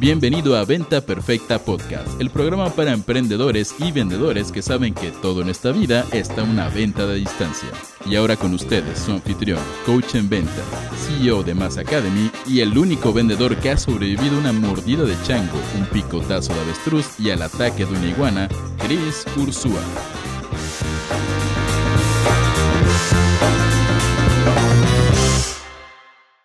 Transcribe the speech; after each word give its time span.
Bienvenido 0.00 0.56
a 0.56 0.64
Venta 0.64 1.02
Perfecta 1.02 1.58
Podcast, 1.58 2.18
el 2.22 2.30
programa 2.30 2.70
para 2.70 2.94
emprendedores 2.94 3.74
y 3.80 3.92
vendedores 3.92 4.50
que 4.50 4.62
saben 4.62 4.94
que 4.94 5.10
todo 5.10 5.42
en 5.42 5.50
esta 5.50 5.72
vida 5.72 6.06
está 6.10 6.42
una 6.42 6.70
venta 6.70 7.06
de 7.06 7.16
distancia. 7.16 7.68
Y 8.06 8.16
ahora 8.16 8.36
con 8.36 8.54
ustedes, 8.54 8.98
su 8.98 9.12
anfitrión, 9.12 9.60
coach 9.84 10.14
en 10.14 10.30
venta, 10.30 10.62
CEO 10.96 11.42
de 11.42 11.52
Mass 11.52 11.76
Academy 11.76 12.30
y 12.46 12.60
el 12.60 12.78
único 12.78 13.12
vendedor 13.12 13.56
que 13.56 13.72
ha 13.72 13.76
sobrevivido 13.76 14.38
una 14.38 14.54
mordida 14.54 15.04
de 15.04 15.22
chango, 15.22 15.58
un 15.78 15.84
picotazo 15.84 16.54
de 16.54 16.60
avestruz 16.60 17.20
y 17.20 17.28
al 17.28 17.42
ataque 17.42 17.84
de 17.84 17.92
una 17.92 18.06
iguana, 18.06 18.48
Chris 18.78 19.26
Ursúa. 19.36 19.82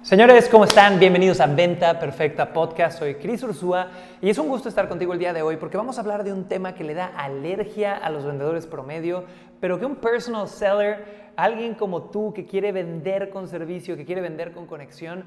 Señores, 0.05 0.47
¿cómo 0.49 0.65
están? 0.65 0.99
Bienvenidos 0.99 1.39
a 1.39 1.47
Venta 1.47 1.99
Perfecta 1.99 2.53
Podcast. 2.53 2.99
Soy 2.99 3.15
Cris 3.15 3.41
Ursúa 3.41 3.87
y 4.21 4.29
es 4.29 4.37
un 4.37 4.47
gusto 4.47 4.69
estar 4.69 4.87
contigo 4.87 5.13
el 5.13 5.17
día 5.17 5.33
de 5.33 5.41
hoy 5.41 5.57
porque 5.57 5.77
vamos 5.77 5.97
a 5.97 6.01
hablar 6.01 6.23
de 6.23 6.31
un 6.31 6.47
tema 6.47 6.75
que 6.75 6.83
le 6.83 6.93
da 6.93 7.07
alergia 7.07 7.97
a 7.97 8.11
los 8.11 8.23
vendedores 8.23 8.67
promedio, 8.67 9.23
pero 9.59 9.79
que 9.79 9.85
un 9.87 9.95
personal 9.95 10.47
seller, 10.47 11.31
alguien 11.35 11.73
como 11.73 12.03
tú 12.03 12.33
que 12.33 12.45
quiere 12.45 12.71
vender 12.71 13.31
con 13.31 13.47
servicio, 13.47 13.97
que 13.97 14.05
quiere 14.05 14.21
vender 14.21 14.51
con 14.51 14.67
conexión, 14.67 15.23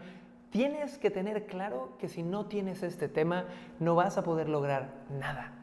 tienes 0.50 0.96
que 0.96 1.10
tener 1.10 1.46
claro 1.46 1.96
que 1.98 2.06
si 2.06 2.22
no 2.22 2.46
tienes 2.46 2.84
este 2.84 3.08
tema 3.08 3.46
no 3.80 3.96
vas 3.96 4.16
a 4.16 4.22
poder 4.22 4.48
lograr 4.48 4.90
nada. 5.10 5.54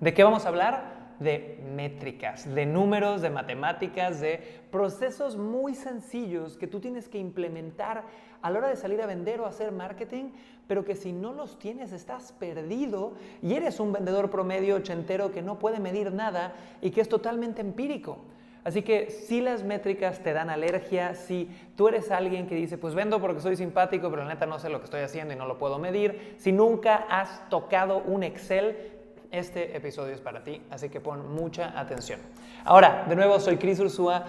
¿De 0.00 0.14
qué 0.14 0.24
vamos 0.24 0.46
a 0.46 0.48
hablar? 0.48 1.01
De 1.22 1.58
métricas, 1.74 2.52
de 2.52 2.66
números, 2.66 3.22
de 3.22 3.30
matemáticas, 3.30 4.20
de 4.20 4.62
procesos 4.70 5.36
muy 5.36 5.74
sencillos 5.74 6.56
que 6.56 6.66
tú 6.66 6.80
tienes 6.80 7.08
que 7.08 7.18
implementar 7.18 8.04
a 8.42 8.50
la 8.50 8.58
hora 8.58 8.68
de 8.68 8.76
salir 8.76 9.00
a 9.00 9.06
vender 9.06 9.40
o 9.40 9.46
hacer 9.46 9.72
marketing, 9.72 10.30
pero 10.66 10.84
que 10.84 10.94
si 10.94 11.12
no 11.12 11.32
los 11.32 11.58
tienes 11.58 11.92
estás 11.92 12.32
perdido 12.32 13.12
y 13.40 13.54
eres 13.54 13.80
un 13.80 13.92
vendedor 13.92 14.30
promedio 14.30 14.76
ochentero 14.76 15.32
que 15.32 15.42
no 15.42 15.58
puede 15.58 15.80
medir 15.80 16.12
nada 16.12 16.54
y 16.80 16.90
que 16.90 17.00
es 17.00 17.08
totalmente 17.08 17.60
empírico. 17.60 18.18
Así 18.64 18.82
que 18.82 19.10
si 19.10 19.40
las 19.40 19.64
métricas 19.64 20.22
te 20.22 20.32
dan 20.32 20.48
alergia, 20.48 21.14
si 21.14 21.48
tú 21.76 21.88
eres 21.88 22.12
alguien 22.12 22.46
que 22.46 22.54
dice, 22.54 22.78
pues 22.78 22.94
vendo 22.94 23.20
porque 23.20 23.40
soy 23.40 23.56
simpático, 23.56 24.08
pero 24.08 24.22
la 24.22 24.28
neta 24.28 24.46
no 24.46 24.60
sé 24.60 24.68
lo 24.68 24.78
que 24.78 24.84
estoy 24.84 25.00
haciendo 25.00 25.34
y 25.34 25.36
no 25.36 25.46
lo 25.46 25.58
puedo 25.58 25.80
medir, 25.80 26.36
si 26.38 26.52
nunca 26.52 26.94
has 26.94 27.48
tocado 27.48 27.98
un 27.98 28.22
Excel, 28.22 29.01
este 29.32 29.74
episodio 29.74 30.14
es 30.14 30.20
para 30.20 30.44
ti, 30.44 30.60
así 30.70 30.90
que 30.90 31.00
pon 31.00 31.34
mucha 31.34 31.78
atención. 31.78 32.20
Ahora, 32.64 33.06
de 33.08 33.16
nuevo, 33.16 33.40
soy 33.40 33.56
Cris 33.56 33.80
Ursúa. 33.80 34.24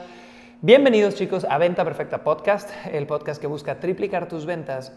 Bienvenidos 0.62 1.16
chicos 1.16 1.46
a 1.48 1.58
Venta 1.58 1.84
Perfecta 1.84 2.24
Podcast, 2.24 2.70
el 2.90 3.06
podcast 3.06 3.40
que 3.40 3.48
busca 3.48 3.82
triplicar 3.82 4.30
tus 4.30 4.46
ventas. 4.46 4.94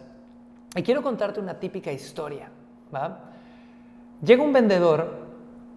Y 0.77 0.83
quiero 0.85 1.03
contarte 1.03 1.41
una 1.41 1.59
típica 1.59 1.91
historia. 1.91 2.51
Llega 4.23 4.43
un 4.45 4.53
vendedor 4.53 5.27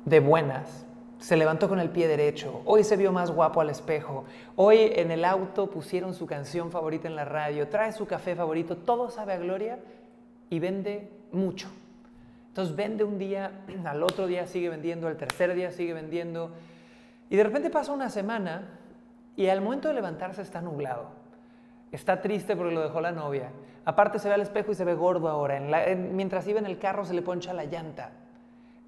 de 0.05 0.19
buenas, 0.19 0.85
se 1.17 1.35
levantó 1.35 1.67
con 1.67 1.79
el 1.79 1.89
pie 1.89 2.07
derecho, 2.07 2.61
hoy 2.65 2.83
se 2.83 2.97
vio 2.97 3.11
más 3.11 3.31
guapo 3.31 3.61
al 3.61 3.71
espejo, 3.71 4.25
hoy 4.55 4.91
en 4.95 5.09
el 5.09 5.25
auto 5.25 5.71
pusieron 5.71 6.13
su 6.13 6.27
canción 6.27 6.69
favorita 6.69 7.07
en 7.07 7.15
la 7.15 7.25
radio, 7.25 7.67
trae 7.67 7.91
su 7.91 8.05
café 8.05 8.35
favorito, 8.35 8.77
todo 8.77 9.09
sabe 9.09 9.33
a 9.33 9.37
gloria 9.37 9.79
y 10.51 10.59
vende 10.59 11.09
mucho. 11.31 11.67
Entonces 12.49 12.75
vende 12.75 13.03
un 13.03 13.17
día, 13.17 13.51
al 13.85 14.03
otro 14.03 14.27
día 14.27 14.45
sigue 14.45 14.69
vendiendo, 14.69 15.07
al 15.07 15.17
tercer 15.17 15.53
día 15.55 15.71
sigue 15.71 15.93
vendiendo. 15.93 16.51
Y 17.29 17.35
de 17.35 17.43
repente 17.43 17.69
pasa 17.69 17.93
una 17.93 18.09
semana 18.09 18.67
y 19.35 19.47
al 19.47 19.61
momento 19.61 19.87
de 19.87 19.93
levantarse 19.93 20.41
está 20.41 20.61
nublado. 20.61 21.11
Está 21.91 22.21
triste 22.21 22.55
porque 22.55 22.73
lo 22.73 22.81
dejó 22.81 23.01
la 23.01 23.11
novia. 23.11 23.51
Aparte 23.85 24.19
se 24.19 24.27
ve 24.27 24.35
al 24.35 24.41
espejo 24.41 24.71
y 24.71 24.75
se 24.75 24.85
ve 24.85 24.93
gordo 24.93 25.29
ahora. 25.29 25.59
mientras 25.95 26.47
iba 26.47 26.59
en 26.59 26.65
el 26.65 26.77
carro 26.77 27.05
se 27.05 27.13
le 27.13 27.21
poncha 27.21 27.53
la 27.53 27.65
llanta. 27.65 28.11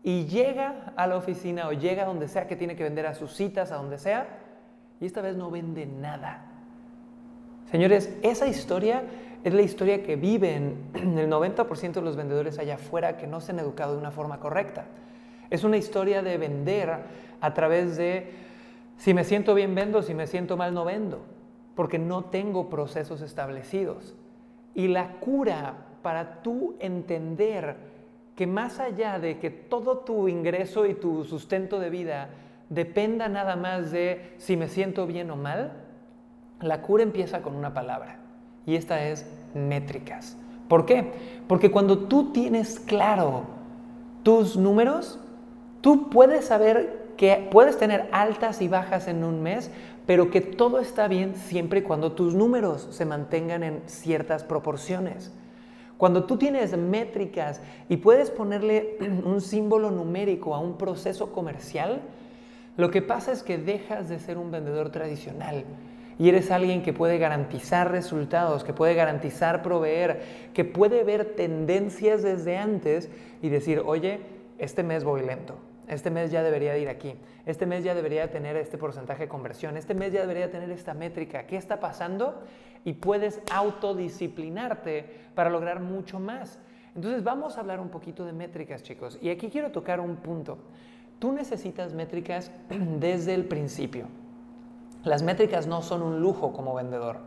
Y 0.03 0.25
llega 0.25 0.93
a 0.95 1.07
la 1.07 1.15
oficina 1.15 1.67
o 1.67 1.73
llega 1.73 2.03
a 2.03 2.05
donde 2.05 2.27
sea 2.27 2.47
que 2.47 2.55
tiene 2.55 2.75
que 2.75 2.83
vender 2.83 3.05
a 3.05 3.13
sus 3.13 3.33
citas, 3.33 3.71
a 3.71 3.75
donde 3.75 3.97
sea, 3.97 4.27
y 4.99 5.05
esta 5.05 5.21
vez 5.21 5.37
no 5.37 5.49
vende 5.49 5.85
nada. 5.85 6.45
Señores, 7.71 8.13
esa 8.21 8.47
historia 8.47 9.03
es 9.43 9.53
la 9.53 9.61
historia 9.61 10.03
que 10.03 10.15
viven 10.15 10.89
el 10.93 11.29
90% 11.29 11.93
de 11.93 12.01
los 12.01 12.15
vendedores 12.15 12.59
allá 12.59 12.75
afuera 12.75 13.17
que 13.17 13.27
no 13.27 13.41
se 13.41 13.51
han 13.51 13.59
educado 13.59 13.93
de 13.93 13.99
una 13.99 14.11
forma 14.11 14.39
correcta. 14.39 14.85
Es 15.49 15.63
una 15.63 15.77
historia 15.77 16.21
de 16.21 16.37
vender 16.37 16.95
a 17.41 17.53
través 17.53 17.97
de 17.97 18.31
si 18.97 19.13
me 19.13 19.23
siento 19.23 19.55
bien 19.55 19.73
vendo, 19.73 20.03
si 20.03 20.13
me 20.13 20.27
siento 20.27 20.57
mal 20.57 20.73
no 20.73 20.85
vendo, 20.85 21.21
porque 21.75 21.97
no 21.97 22.25
tengo 22.25 22.69
procesos 22.69 23.21
establecidos. 23.21 24.15
Y 24.75 24.87
la 24.87 25.13
cura 25.19 25.75
para 26.03 26.41
tú 26.43 26.75
entender 26.79 27.75
que 28.35 28.47
más 28.47 28.79
allá 28.79 29.19
de 29.19 29.39
que 29.39 29.49
todo 29.49 29.99
tu 29.99 30.27
ingreso 30.27 30.85
y 30.85 30.93
tu 30.93 31.23
sustento 31.25 31.79
de 31.79 31.89
vida 31.89 32.29
dependa 32.69 33.27
nada 33.27 33.55
más 33.55 33.91
de 33.91 34.33
si 34.37 34.55
me 34.55 34.69
siento 34.69 35.05
bien 35.05 35.29
o 35.31 35.35
mal, 35.35 35.73
la 36.61 36.81
cura 36.81 37.03
empieza 37.03 37.41
con 37.41 37.55
una 37.55 37.73
palabra 37.73 38.20
y 38.65 38.75
esta 38.75 39.05
es 39.07 39.25
métricas. 39.53 40.37
¿Por 40.67 40.85
qué? 40.85 41.11
Porque 41.47 41.71
cuando 41.71 41.97
tú 41.99 42.31
tienes 42.31 42.79
claro 42.79 43.43
tus 44.23 44.55
números, 44.55 45.19
tú 45.81 46.09
puedes 46.09 46.45
saber 46.45 47.13
que 47.17 47.47
puedes 47.51 47.77
tener 47.77 48.07
altas 48.11 48.61
y 48.61 48.67
bajas 48.67 49.07
en 49.07 49.23
un 49.23 49.43
mes, 49.43 49.69
pero 50.05 50.31
que 50.31 50.41
todo 50.41 50.79
está 50.79 51.07
bien 51.07 51.35
siempre 51.35 51.83
cuando 51.83 52.13
tus 52.13 52.33
números 52.33 52.87
se 52.91 53.05
mantengan 53.05 53.63
en 53.63 53.81
ciertas 53.85 54.43
proporciones. 54.43 55.31
Cuando 55.97 56.23
tú 56.23 56.37
tienes 56.37 56.75
métricas 56.75 57.61
y 57.87 57.97
puedes 57.97 58.31
ponerle 58.31 58.97
un 59.25 59.41
símbolo 59.41 59.91
numérico 59.91 60.55
a 60.55 60.59
un 60.59 60.77
proceso 60.77 61.31
comercial, 61.31 62.01
lo 62.77 62.89
que 62.89 63.01
pasa 63.01 63.31
es 63.31 63.43
que 63.43 63.57
dejas 63.57 64.09
de 64.09 64.19
ser 64.19 64.37
un 64.37 64.49
vendedor 64.49 64.89
tradicional 64.89 65.65
y 66.17 66.29
eres 66.29 66.51
alguien 66.51 66.83
que 66.83 66.93
puede 66.93 67.17
garantizar 67.17 67.91
resultados, 67.91 68.63
que 68.63 68.73
puede 68.73 68.93
garantizar 68.93 69.63
proveer, 69.63 70.21
que 70.53 70.65
puede 70.65 71.03
ver 71.03 71.35
tendencias 71.35 72.21
desde 72.23 72.57
antes 72.57 73.09
y 73.41 73.49
decir, 73.49 73.81
oye, 73.85 74.19
este 74.57 74.83
mes 74.83 75.03
voy 75.03 75.21
lento, 75.21 75.57
este 75.87 76.11
mes 76.11 76.31
ya 76.31 76.43
debería 76.43 76.77
ir 76.77 76.89
aquí, 76.89 77.15
este 77.45 77.65
mes 77.65 77.83
ya 77.83 77.95
debería 77.95 78.29
tener 78.29 78.55
este 78.55 78.77
porcentaje 78.77 79.23
de 79.23 79.29
conversión, 79.29 79.77
este 79.77 79.93
mes 79.93 80.13
ya 80.13 80.21
debería 80.21 80.51
tener 80.51 80.69
esta 80.69 80.93
métrica, 80.93 81.47
¿qué 81.47 81.57
está 81.57 81.79
pasando? 81.79 82.43
Y 82.85 82.93
puedes 82.93 83.41
autodisciplinarte 83.51 85.05
para 85.35 85.49
lograr 85.49 85.79
mucho 85.79 86.19
más. 86.19 86.59
Entonces 86.95 87.23
vamos 87.23 87.57
a 87.57 87.61
hablar 87.61 87.79
un 87.79 87.89
poquito 87.89 88.25
de 88.25 88.33
métricas, 88.33 88.83
chicos. 88.83 89.17
Y 89.21 89.29
aquí 89.29 89.49
quiero 89.49 89.71
tocar 89.71 89.99
un 89.99 90.17
punto. 90.17 90.57
Tú 91.19 91.31
necesitas 91.31 91.93
métricas 91.93 92.51
desde 92.99 93.33
el 93.33 93.45
principio. 93.45 94.07
Las 95.03 95.23
métricas 95.23 95.67
no 95.67 95.81
son 95.81 96.01
un 96.01 96.21
lujo 96.21 96.53
como 96.53 96.75
vendedor. 96.75 97.17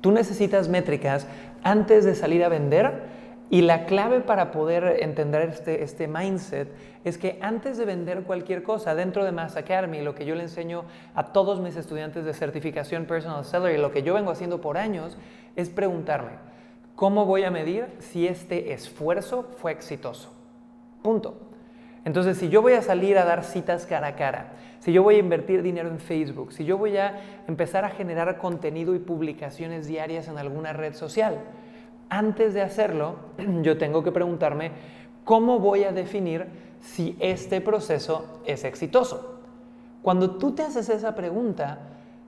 Tú 0.00 0.12
necesitas 0.12 0.68
métricas 0.68 1.26
antes 1.62 2.04
de 2.04 2.14
salir 2.14 2.44
a 2.44 2.48
vender 2.48 3.18
y 3.50 3.62
la 3.62 3.86
clave 3.86 4.20
para 4.20 4.50
poder 4.50 4.98
entender 5.00 5.48
este, 5.48 5.82
este 5.82 6.06
mindset 6.06 6.68
es 7.04 7.16
que 7.16 7.38
antes 7.40 7.78
de 7.78 7.86
vender 7.86 8.24
cualquier 8.24 8.62
cosa 8.62 8.94
dentro 8.94 9.24
de 9.24 9.32
Mass 9.32 9.56
Academy, 9.56 10.02
lo 10.02 10.14
que 10.14 10.26
yo 10.26 10.34
le 10.34 10.42
enseño 10.42 10.84
a 11.14 11.32
todos 11.32 11.58
mis 11.58 11.76
estudiantes 11.76 12.26
de 12.26 12.34
certificación 12.34 13.06
Personal 13.06 13.44
Seller 13.44 13.74
y 13.74 13.80
lo 13.80 13.90
que 13.90 14.02
yo 14.02 14.14
vengo 14.14 14.30
haciendo 14.30 14.60
por 14.60 14.76
años 14.76 15.16
es 15.56 15.70
preguntarme, 15.70 16.32
¿cómo 16.94 17.24
voy 17.24 17.44
a 17.44 17.50
medir 17.50 17.86
si 18.00 18.26
este 18.26 18.74
esfuerzo 18.74 19.48
fue 19.56 19.72
exitoso? 19.72 20.30
Punto. 21.02 21.47
Entonces, 22.08 22.38
si 22.38 22.48
yo 22.48 22.62
voy 22.62 22.72
a 22.72 22.80
salir 22.80 23.18
a 23.18 23.26
dar 23.26 23.44
citas 23.44 23.84
cara 23.84 24.06
a 24.06 24.16
cara, 24.16 24.52
si 24.78 24.94
yo 24.94 25.02
voy 25.02 25.16
a 25.16 25.18
invertir 25.18 25.62
dinero 25.62 25.90
en 25.90 26.00
Facebook, 26.00 26.54
si 26.54 26.64
yo 26.64 26.78
voy 26.78 26.96
a 26.96 27.20
empezar 27.46 27.84
a 27.84 27.90
generar 27.90 28.38
contenido 28.38 28.94
y 28.94 28.98
publicaciones 28.98 29.86
diarias 29.86 30.26
en 30.26 30.38
alguna 30.38 30.72
red 30.72 30.94
social, 30.94 31.38
antes 32.08 32.54
de 32.54 32.62
hacerlo, 32.62 33.16
yo 33.60 33.76
tengo 33.76 34.02
que 34.02 34.10
preguntarme 34.10 34.70
cómo 35.22 35.58
voy 35.58 35.84
a 35.84 35.92
definir 35.92 36.46
si 36.80 37.14
este 37.20 37.60
proceso 37.60 38.40
es 38.46 38.64
exitoso. 38.64 39.42
Cuando 40.00 40.38
tú 40.38 40.52
te 40.52 40.62
haces 40.62 40.88
esa 40.88 41.14
pregunta, 41.14 41.80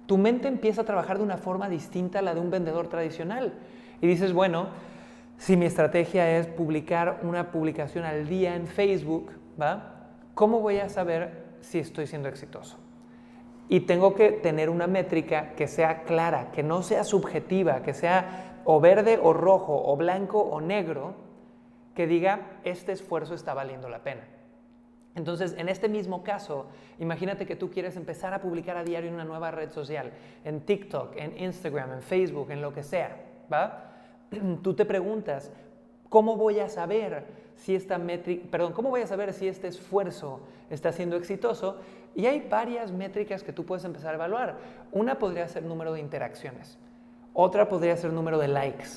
tu 0.04 0.18
mente 0.18 0.46
empieza 0.46 0.82
a 0.82 0.84
trabajar 0.84 1.16
de 1.16 1.24
una 1.24 1.38
forma 1.38 1.70
distinta 1.70 2.18
a 2.18 2.22
la 2.22 2.34
de 2.34 2.40
un 2.40 2.50
vendedor 2.50 2.88
tradicional. 2.88 3.54
Y 4.02 4.08
dices, 4.08 4.34
bueno, 4.34 4.66
si 5.38 5.56
mi 5.56 5.64
estrategia 5.64 6.36
es 6.36 6.48
publicar 6.48 7.20
una 7.22 7.50
publicación 7.50 8.04
al 8.04 8.28
día 8.28 8.56
en 8.56 8.66
Facebook, 8.66 9.39
¿Cómo 10.34 10.60
voy 10.60 10.78
a 10.78 10.88
saber 10.88 11.50
si 11.60 11.78
estoy 11.78 12.06
siendo 12.06 12.28
exitoso. 12.28 12.76
Y 13.68 13.80
tengo 13.80 14.14
que 14.14 14.32
tener 14.32 14.68
una 14.68 14.86
métrica 14.86 15.54
que 15.54 15.68
sea 15.68 16.02
clara, 16.02 16.50
que 16.52 16.62
no 16.62 16.82
sea 16.82 17.04
subjetiva, 17.04 17.82
que 17.82 17.94
sea 17.94 18.60
o 18.64 18.80
verde 18.80 19.18
o 19.22 19.32
rojo, 19.32 19.80
o 19.86 19.96
blanco 19.96 20.40
o 20.40 20.60
negro, 20.60 21.14
que 21.94 22.06
diga, 22.06 22.58
este 22.64 22.92
esfuerzo 22.92 23.34
está 23.34 23.54
valiendo 23.54 23.88
la 23.88 24.02
pena. 24.02 24.22
Entonces, 25.14 25.54
en 25.58 25.68
este 25.68 25.88
mismo 25.88 26.22
caso, 26.22 26.66
imagínate 26.98 27.46
que 27.46 27.56
tú 27.56 27.70
quieres 27.70 27.96
empezar 27.96 28.32
a 28.32 28.40
publicar 28.40 28.76
a 28.76 28.84
diario 28.84 29.08
en 29.08 29.14
una 29.14 29.24
nueva 29.24 29.50
red 29.50 29.70
social, 29.70 30.12
en 30.44 30.60
TikTok, 30.60 31.16
en 31.16 31.36
Instagram, 31.38 31.92
en 31.92 32.02
Facebook, 32.02 32.50
en 32.50 32.62
lo 32.62 32.72
que 32.72 32.82
sea, 32.82 33.16
¿va? 33.52 33.92
Tú 34.62 34.74
te 34.74 34.84
preguntas, 34.84 35.52
¿Cómo 36.10 36.36
voy 36.36 36.58
a 36.58 36.68
saber 36.68 37.24
si 37.54 37.76
esta 37.76 37.96
métrica, 37.96 38.44
perdón, 38.50 38.72
cómo 38.72 38.90
voy 38.90 39.00
a 39.00 39.06
saber 39.06 39.32
si 39.32 39.46
este 39.46 39.68
esfuerzo 39.68 40.40
está 40.68 40.90
siendo 40.92 41.16
exitoso? 41.16 41.76
Y 42.16 42.26
hay 42.26 42.46
varias 42.50 42.90
métricas 42.90 43.44
que 43.44 43.52
tú 43.52 43.64
puedes 43.64 43.84
empezar 43.84 44.10
a 44.10 44.14
evaluar. 44.16 44.58
Una 44.90 45.20
podría 45.20 45.46
ser 45.46 45.62
número 45.62 45.92
de 45.92 46.00
interacciones, 46.00 46.78
otra 47.32 47.68
podría 47.68 47.96
ser 47.96 48.12
número 48.12 48.38
de 48.38 48.48
likes, 48.48 48.88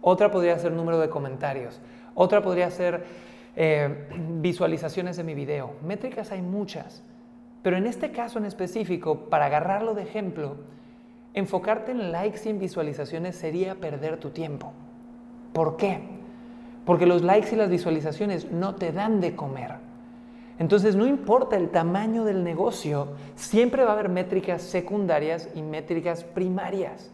otra 0.00 0.30
podría 0.30 0.58
ser 0.58 0.72
número 0.72 0.98
de 0.98 1.10
comentarios, 1.10 1.78
otra 2.14 2.40
podría 2.40 2.70
ser 2.70 3.04
eh, 3.54 4.08
visualizaciones 4.40 5.18
de 5.18 5.24
mi 5.24 5.34
video. 5.34 5.74
Métricas 5.84 6.32
hay 6.32 6.40
muchas, 6.40 7.02
pero 7.62 7.76
en 7.76 7.86
este 7.86 8.12
caso 8.12 8.38
en 8.38 8.46
específico, 8.46 9.28
para 9.28 9.44
agarrarlo 9.44 9.92
de 9.92 10.04
ejemplo, 10.04 10.56
enfocarte 11.34 11.92
en 11.92 12.12
likes 12.12 12.40
y 12.46 12.48
en 12.48 12.58
visualizaciones 12.58 13.36
sería 13.36 13.74
perder 13.74 14.16
tu 14.16 14.30
tiempo. 14.30 14.72
¿Por 15.52 15.76
qué? 15.76 16.21
Porque 16.84 17.06
los 17.06 17.22
likes 17.22 17.52
y 17.52 17.56
las 17.56 17.70
visualizaciones 17.70 18.50
no 18.50 18.74
te 18.74 18.92
dan 18.92 19.20
de 19.20 19.36
comer. 19.36 19.76
Entonces, 20.58 20.96
no 20.96 21.06
importa 21.06 21.56
el 21.56 21.70
tamaño 21.70 22.24
del 22.24 22.44
negocio, 22.44 23.08
siempre 23.34 23.84
va 23.84 23.90
a 23.90 23.92
haber 23.94 24.08
métricas 24.08 24.62
secundarias 24.62 25.48
y 25.54 25.62
métricas 25.62 26.24
primarias. 26.24 27.10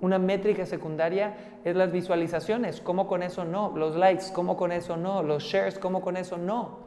Una 0.00 0.18
métrica 0.18 0.66
secundaria 0.66 1.36
es 1.64 1.76
las 1.76 1.92
visualizaciones, 1.92 2.80
¿cómo 2.80 3.06
con 3.06 3.22
eso 3.22 3.44
no? 3.44 3.72
Los 3.76 3.94
likes, 3.96 4.26
¿cómo 4.34 4.56
con 4.56 4.72
eso 4.72 4.96
no? 4.96 5.22
Los 5.22 5.44
shares, 5.44 5.78
¿cómo 5.78 6.00
con 6.02 6.16
eso 6.16 6.38
no? 6.38 6.80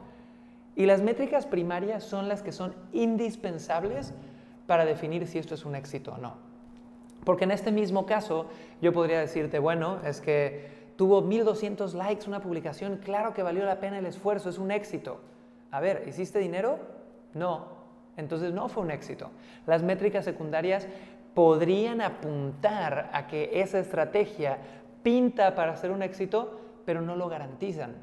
Y 0.76 0.84
las 0.84 1.00
métricas 1.00 1.46
primarias 1.46 2.04
son 2.04 2.28
las 2.28 2.42
que 2.42 2.52
son 2.52 2.74
indispensables 2.92 4.12
para 4.66 4.84
definir 4.84 5.26
si 5.26 5.38
esto 5.38 5.54
es 5.54 5.64
un 5.64 5.74
éxito 5.74 6.12
o 6.12 6.18
no. 6.18 6.34
Porque 7.24 7.44
en 7.44 7.50
este 7.50 7.72
mismo 7.72 8.04
caso, 8.04 8.46
yo 8.82 8.92
podría 8.92 9.18
decirte, 9.18 9.58
bueno, 9.58 9.98
es 10.04 10.20
que 10.20 10.75
tuvo 10.96 11.22
1200 11.22 11.94
likes 11.94 12.26
una 12.26 12.40
publicación, 12.40 12.98
claro 12.98 13.32
que 13.32 13.42
valió 13.42 13.64
la 13.64 13.80
pena 13.80 13.98
el 13.98 14.06
esfuerzo, 14.06 14.48
es 14.48 14.58
un 14.58 14.70
éxito. 14.70 15.20
A 15.70 15.80
ver, 15.80 16.04
¿hiciste 16.08 16.38
dinero? 16.38 16.78
No. 17.34 17.76
Entonces 18.16 18.52
no 18.52 18.68
fue 18.68 18.82
un 18.82 18.90
éxito. 18.90 19.30
Las 19.66 19.82
métricas 19.82 20.24
secundarias 20.24 20.88
podrían 21.34 22.00
apuntar 22.00 23.10
a 23.12 23.26
que 23.26 23.60
esa 23.60 23.78
estrategia 23.78 24.58
pinta 25.02 25.54
para 25.54 25.76
ser 25.76 25.90
un 25.90 26.02
éxito, 26.02 26.60
pero 26.86 27.02
no 27.02 27.14
lo 27.14 27.28
garantizan. 27.28 27.94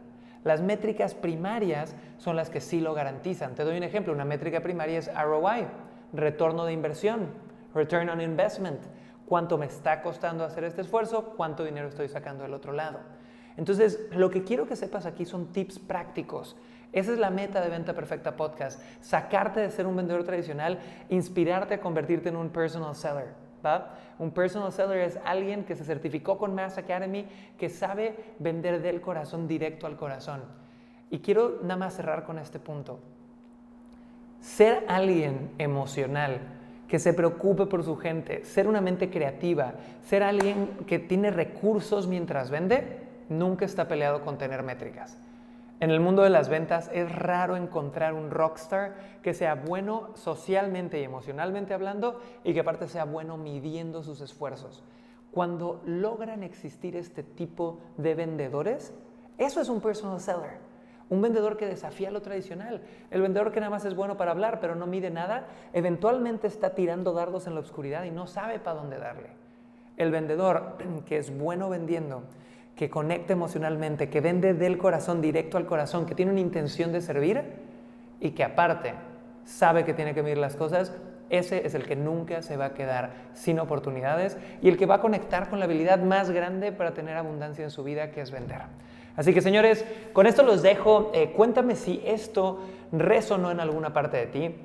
Las 0.44 0.62
métricas 0.62 1.16
primarias 1.16 1.96
son 2.18 2.36
las 2.36 2.50
que 2.50 2.62
sí 2.62 2.80
lo 2.80 2.94
garantizan. 2.94 3.56
Te 3.56 3.64
doy 3.64 3.78
un 3.78 3.84
ejemplo, 3.84 4.14
una 4.14 4.26
métrica 4.26 4.60
primaria 4.62 5.00
es 5.00 5.12
ROI, 5.14 5.66
retorno 6.12 6.66
de 6.66 6.74
inversión, 6.74 7.28
return 7.74 8.10
on 8.10 8.22
investment 8.22 8.82
cuánto 9.28 9.58
me 9.58 9.66
está 9.66 10.02
costando 10.02 10.44
hacer 10.44 10.64
este 10.64 10.82
esfuerzo, 10.82 11.34
cuánto 11.36 11.64
dinero 11.64 11.88
estoy 11.88 12.08
sacando 12.08 12.44
del 12.44 12.54
otro 12.54 12.74
lado. 12.74 13.00
Entonces, 13.58 14.08
lo 14.12 14.30
que 14.30 14.44
quiero 14.44 14.68
que 14.68 14.76
sepas 14.76 15.06
aquí 15.06 15.26
son 15.26 15.48
tips 15.48 15.80
prácticos. 15.80 16.56
Esa 16.92 17.12
es 17.14 17.20
la 17.20 17.30
meta 17.30 17.62
de 17.62 17.70
Venta 17.70 17.94
Perfecta 17.94 18.36
Podcast, 18.36 18.82
sacarte 19.02 19.60
de 19.60 19.72
ser 19.72 19.88
un 19.88 19.96
vendedor 19.96 20.24
tradicional, 20.24 20.80
inspirarte 21.10 21.76
a 21.76 21.82
convertirte 21.82 22.30
en 22.30 22.36
un 22.36 22.50
personal 22.50 22.96
seller. 22.96 23.34
¿va? 23.66 23.96
Un 24.20 24.32
personal 24.32 24.72
seller 24.72 25.00
es 25.00 25.20
alguien 25.26 25.64
que 25.64 25.76
se 25.76 25.84
certificó 25.84 26.38
con 26.38 26.54
Mass 26.54 26.78
Academy, 26.78 27.28
que 27.58 27.70
sabe 27.70 28.36
vender 28.40 28.82
del 28.82 29.02
corazón 29.02 29.48
directo 29.48 29.88
al 29.88 29.98
corazón. 29.98 30.42
Y 31.10 31.20
quiero 31.20 31.60
nada 31.62 31.78
más 31.78 31.96
cerrar 31.96 32.26
con 32.26 32.38
este 32.38 32.60
punto. 32.60 33.00
Ser 34.40 34.84
alguien 34.88 35.52
emocional 35.58 36.42
que 36.94 37.00
se 37.00 37.16
preocupe 37.16 37.66
por 37.66 37.84
su 37.84 37.98
gente, 37.98 38.46
ser 38.46 38.68
una 38.68 38.80
mente 38.80 39.10
creativa, 39.10 39.74
ser 40.04 40.22
alguien 40.22 40.68
que 40.86 41.00
tiene 41.00 41.32
recursos 41.32 42.06
mientras 42.06 42.52
vende, 42.52 43.00
nunca 43.30 43.66
está 43.66 43.88
peleado 43.88 44.22
con 44.22 44.38
tener 44.38 44.62
métricas. 44.62 45.18
En 45.80 45.90
el 45.90 46.00
mundo 46.00 46.22
de 46.22 46.30
las 46.30 46.50
ventas 46.50 46.92
es 46.94 47.12
raro 47.12 47.56
encontrar 47.56 48.14
un 48.14 48.30
rockstar 48.30 48.94
que 49.24 49.34
sea 49.34 49.56
bueno 49.56 50.12
socialmente 50.14 51.00
y 51.02 51.04
emocionalmente 51.04 51.74
hablando 51.74 52.22
y 52.44 52.54
que 52.54 52.60
aparte 52.60 52.88
sea 52.88 53.06
bueno 53.06 53.38
midiendo 53.38 54.04
sus 54.04 54.22
esfuerzos. 54.22 54.84
Cuando 55.32 55.82
logran 55.88 56.44
existir 56.44 56.96
este 56.96 57.24
tipo 57.24 57.80
de 57.98 58.14
vendedores, 58.14 58.94
eso 59.40 59.60
es 59.60 59.68
un 59.68 59.82
personal 59.82 60.20
seller. 60.20 60.73
Un 61.10 61.22
vendedor 61.22 61.58
que 61.58 61.66
desafía 61.66 62.12
lo 62.12 62.22
tradicional. 62.22 62.82
El 63.12 63.22
vendedor 63.22 63.52
que 63.52 63.60
nada 63.60 63.70
más 63.70 63.86
es 63.86 63.96
bueno 63.96 64.18
para 64.18 64.32
hablar, 64.32 64.60
pero 64.60 64.76
no 64.76 64.88
mide 64.88 65.10
nada, 65.10 65.48
eventualmente 65.74 66.48
está 66.48 66.76
tirando 66.76 67.14
dardos 67.14 67.48
en 67.48 67.56
la 67.56 67.60
oscuridad 67.60 68.04
y 68.04 68.12
no 68.12 68.28
sabe 68.28 68.60
para 68.60 68.80
dónde 68.80 68.98
darle. 68.98 69.30
El 69.98 70.12
vendedor 70.12 70.78
que 71.06 71.18
es 71.18 71.38
bueno 71.38 71.70
vendiendo, 71.70 72.24
que 72.76 72.90
conecta 72.90 73.34
emocionalmente, 73.34 74.10
que 74.10 74.22
vende 74.22 74.54
del 74.54 74.78
corazón 74.78 75.22
directo 75.22 75.58
al 75.58 75.66
corazón, 75.66 76.06
que 76.06 76.16
tiene 76.16 76.32
una 76.32 76.42
intención 76.42 76.92
de 76.92 77.02
servir 77.02 77.44
y 78.20 78.32
que 78.32 78.44
aparte 78.44 78.94
sabe 79.46 79.84
que 79.86 79.94
tiene 79.94 80.14
que 80.14 80.24
medir 80.24 80.38
las 80.38 80.56
cosas, 80.56 80.94
ese 81.30 81.66
es 81.66 81.74
el 81.74 81.86
que 81.86 81.96
nunca 81.96 82.42
se 82.42 82.58
va 82.58 82.66
a 82.66 82.74
quedar 82.74 83.12
sin 83.34 83.60
oportunidades 83.60 84.38
y 84.62 84.70
el 84.70 84.78
que 84.78 84.86
va 84.86 84.96
a 84.96 85.02
conectar 85.02 85.50
con 85.50 85.60
la 85.60 85.66
habilidad 85.66 86.00
más 86.00 86.30
grande 86.30 86.72
para 86.72 86.94
tener 86.94 87.18
abundancia 87.18 87.64
en 87.64 87.72
su 87.72 87.84
vida, 87.84 88.12
que 88.12 88.22
es 88.22 88.32
vender. 88.32 88.62
Así 89.16 89.34
que 89.34 89.42
señores, 89.42 89.86
con 90.14 90.26
esto 90.26 90.44
los 90.44 90.62
dejo. 90.62 91.12
Eh, 91.14 91.32
cuéntame 91.36 91.76
si 91.76 92.02
esto 92.06 92.60
resonó 92.92 93.52
en 93.52 93.60
alguna 93.60 93.94
parte 93.94 94.18
de 94.18 94.28
ti. 94.28 94.56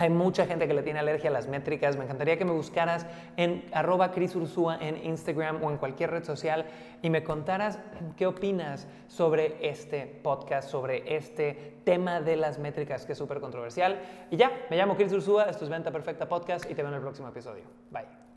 Hay 0.00 0.10
mucha 0.10 0.46
gente 0.46 0.68
que 0.68 0.74
le 0.74 0.82
tiene 0.82 1.00
alergia 1.00 1.28
a 1.28 1.32
las 1.32 1.48
métricas. 1.48 1.96
Me 1.96 2.04
encantaría 2.04 2.38
que 2.38 2.44
me 2.44 2.52
buscaras 2.52 3.04
en 3.36 3.64
arroba 3.72 4.12
Ursúa 4.34 4.78
en 4.80 5.04
Instagram 5.04 5.62
o 5.64 5.70
en 5.72 5.76
cualquier 5.76 6.12
red 6.12 6.24
social 6.24 6.66
y 7.02 7.10
me 7.10 7.24
contaras 7.24 7.80
qué 8.16 8.28
opinas 8.28 8.86
sobre 9.08 9.56
este 9.60 10.06
podcast, 10.06 10.70
sobre 10.70 11.16
este 11.16 11.80
tema 11.84 12.20
de 12.20 12.36
las 12.36 12.60
métricas 12.60 13.06
que 13.06 13.12
es 13.12 13.18
súper 13.18 13.40
controversial. 13.40 13.98
Y 14.30 14.36
ya, 14.36 14.52
me 14.70 14.76
llamo 14.76 14.96
Chris 14.96 15.12
Ursúa, 15.12 15.44
esto 15.44 15.64
es 15.64 15.70
Venta 15.70 15.90
Perfecta 15.90 16.28
Podcast 16.28 16.70
y 16.70 16.74
te 16.76 16.82
veo 16.82 16.90
en 16.90 16.96
el 16.96 17.02
próximo 17.02 17.28
episodio. 17.28 17.64
Bye. 17.90 18.27